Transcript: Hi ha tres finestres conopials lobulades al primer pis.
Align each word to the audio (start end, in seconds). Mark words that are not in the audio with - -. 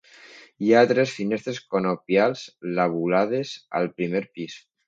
Hi 0.67 0.71
ha 0.77 0.87
tres 0.91 1.13
finestres 1.17 1.59
conopials 1.75 2.47
lobulades 2.81 3.55
al 3.83 3.93
primer 4.01 4.27
pis. 4.39 4.61